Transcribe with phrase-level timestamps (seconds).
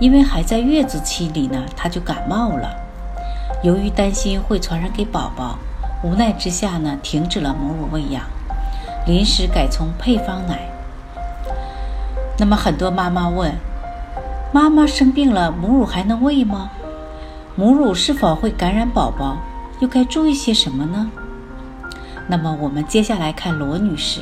[0.00, 2.74] 因为还在月子期里呢，她就感冒了。
[3.62, 5.58] 由于担心会传染给宝宝，
[6.02, 8.24] 无奈之下呢，停止了母乳喂养，
[9.06, 10.58] 临时改从配方奶。
[12.38, 13.54] 那么很多妈妈问：
[14.50, 16.70] 妈妈生病了，母乳还能喂吗？
[17.54, 19.36] 母乳是否会感染宝宝？
[19.80, 21.10] 又该注意些什么呢？
[22.26, 24.20] 那么我们接下来看罗女士，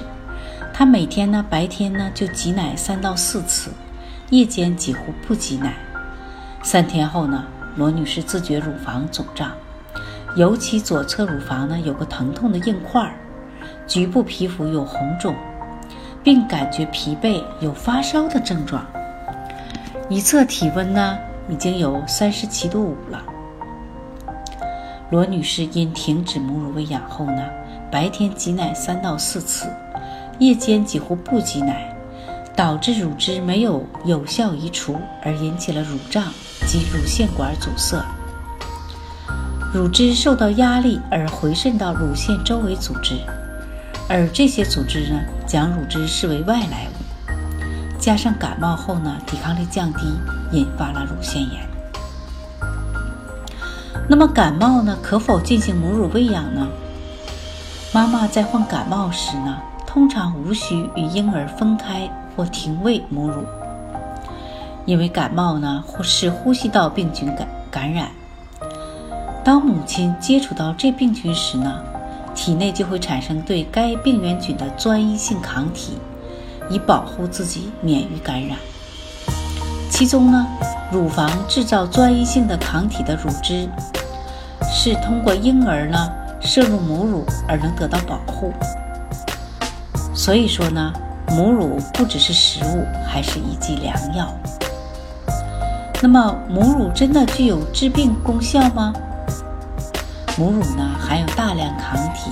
[0.75, 3.71] 她每天呢白天呢就挤奶三到四次，
[4.31, 5.75] 夜间几乎不挤奶。
[6.63, 7.45] 三天后呢，
[7.77, 9.53] 罗女士自觉乳房肿胀，
[10.37, 13.15] 尤其左侧乳房呢有个疼痛的硬块儿，
[13.87, 15.35] 局部皮肤有红肿，
[16.23, 18.87] 并感觉疲惫，有发烧的症状。
[20.09, 21.19] 一测体温呢。
[21.51, 23.25] 已经有三十七度五了。
[25.09, 27.43] 罗女士因停止母乳喂养后呢，
[27.91, 29.67] 白天挤奶三到四次，
[30.39, 31.91] 夜间几乎不挤奶，
[32.59, 36.25] 导致乳汁没有有效移除，而引起了乳胀
[36.67, 38.05] 及乳腺管阻塞。
[39.73, 43.15] 乳汁受到压力而回渗到乳腺周围组织，
[44.09, 47.25] 而这些组织呢，将乳汁视为外来物。
[47.97, 50.01] 加上感冒后呢，抵抗力降低，
[50.51, 51.65] 引发了乳腺炎。
[54.09, 56.67] 那么感冒呢，可否进行母乳喂养呢？
[57.93, 63.45] 妈妈在患感冒时呢，通常无需与婴儿分开或停喂母乳，
[64.87, 68.09] 因为感冒呢或是呼吸道病菌感感染。
[69.43, 71.83] 当母亲接触到这病菌时呢，
[72.37, 75.99] 体内就会产生对该病原菌的专一性抗体。
[76.71, 78.57] 以保护自己免于感染。
[79.91, 80.47] 其中呢，
[80.93, 83.67] 乳房制造专一性的抗体的乳汁，
[84.63, 88.53] 是通过婴儿呢摄入母乳而能得到保护。
[90.15, 90.93] 所以说呢，
[91.31, 94.33] 母乳不只是食物，还是一剂良药。
[96.03, 98.93] 那么，母乳真的具有治病功效吗？
[100.37, 102.31] 母乳呢含有大量抗体，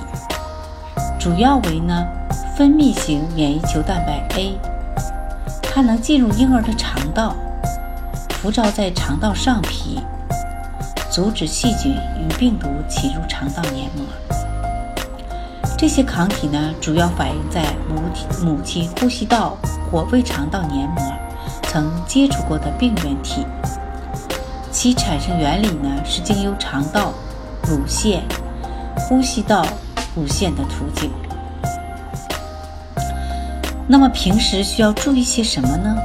[1.19, 2.05] 主要为呢。
[2.55, 4.57] 分泌型免疫球蛋白 A，
[5.61, 7.35] 它能进入婴儿的肠道，
[8.31, 10.01] 浮照在肠道上皮，
[11.11, 14.26] 阻止细菌与病毒侵入肠道黏膜。
[15.77, 19.55] 这些抗体呢，主要反映在母体母亲呼吸道
[19.91, 21.03] 或胃肠道黏膜
[21.63, 23.45] 曾接触过的病原体，
[24.71, 27.13] 其产生原理呢是经由肠道、
[27.67, 28.23] 乳腺、
[28.95, 29.63] 呼吸道、
[30.15, 31.11] 乳腺的途径。
[33.87, 35.95] 那么平时需要注意些什么呢？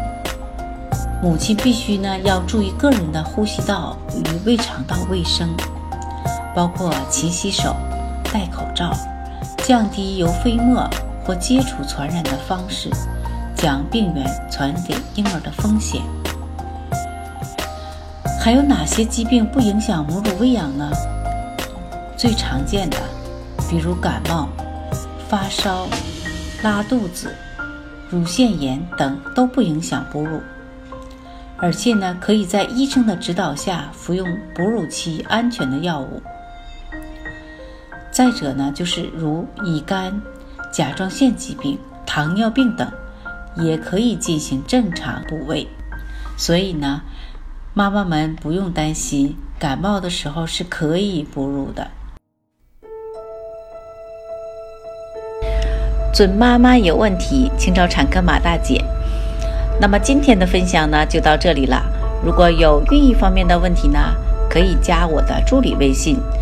[1.22, 5.48] 母亲必须呢要注意个人的呼吸道与胃肠道卫生，
[6.54, 7.74] 包括勤洗手、
[8.32, 8.92] 戴口罩，
[9.64, 10.88] 降低由飞沫
[11.24, 12.90] 或接触传染的方式
[13.54, 16.02] 将病原传给婴儿的风险。
[18.40, 20.90] 还有哪些疾病不影响母乳喂养呢？
[22.16, 22.96] 最常见的，
[23.70, 24.48] 比如感冒、
[25.28, 25.86] 发烧、
[26.62, 27.32] 拉肚子。
[28.10, 30.38] 乳腺炎等都不影响哺乳，
[31.56, 36.20] 而且呢，可以在医生的指导下服用哺乳期安全的药物。
[38.12, 40.20] 再者呢，就是如乙肝、
[40.70, 42.86] 甲状腺疾病、糖尿病等，
[43.56, 45.66] 也可以进行正常哺喂。
[46.36, 47.00] 所以呢，
[47.72, 51.88] 妈妈们不用担心，感冒的时候是可以哺乳的。
[56.12, 58.84] 准妈妈有问题，请找产科马大姐。
[59.80, 61.82] 那么今天的分享呢，就到这里了。
[62.22, 64.14] 如果有孕育方面的问题呢，
[64.50, 66.18] 可以加我的助理微信“